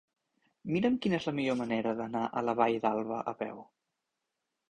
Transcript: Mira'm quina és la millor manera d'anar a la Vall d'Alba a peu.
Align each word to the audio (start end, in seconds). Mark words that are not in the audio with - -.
Mira'm 0.75 0.95
quina 1.05 1.17
és 1.17 1.27
la 1.29 1.33
millor 1.39 1.57
manera 1.59 1.93
d'anar 2.01 2.23
a 2.27 2.43
la 2.47 2.57
Vall 2.61 2.77
d'Alba 2.87 3.19
a 3.33 3.35
peu. 3.43 3.63